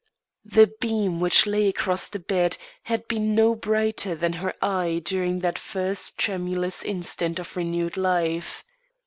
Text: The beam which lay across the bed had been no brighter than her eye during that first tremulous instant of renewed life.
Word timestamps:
The 0.45 0.65
beam 0.79 1.19
which 1.19 1.45
lay 1.45 1.67
across 1.67 2.09
the 2.09 2.17
bed 2.17 2.57
had 2.85 3.07
been 3.07 3.35
no 3.35 3.53
brighter 3.53 4.15
than 4.15 4.33
her 4.33 4.55
eye 4.59 4.99
during 5.05 5.41
that 5.41 5.59
first 5.59 6.17
tremulous 6.17 6.83
instant 6.83 7.37
of 7.37 7.55
renewed 7.55 7.97
life. 7.97 8.65